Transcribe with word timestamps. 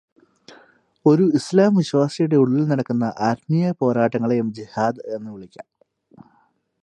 ഒരു 1.05 1.31
ഇസ്ലാം 1.33 1.75
വിശ്വാസിയുടെ 1.75 2.35
ഉള്ളില് 2.35 2.71
നടക്കുന്ന 2.71 3.13
ആത്മീയ 3.19 3.71
പോരാട്ടങ്ങളേയും 3.79 4.53
ജിഹാദ് 4.53 5.05
എന്നു 5.15 5.31
വിളിക്കാം. 5.31 5.67